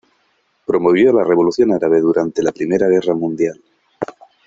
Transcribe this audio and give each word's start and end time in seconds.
Promovió 0.65 1.13
la 1.13 1.23
revolución 1.23 1.73
árabe 1.73 1.99
durante 2.01 2.41
la 2.41 2.51
Primera 2.51 2.87
Guerra 2.87 3.13
Mundial. 3.13 3.61